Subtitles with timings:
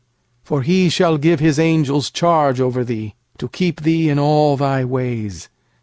[0.47, 4.83] uFor He will give His angels charge over thee, To keep thee in all thy
[4.83, 5.47] ways.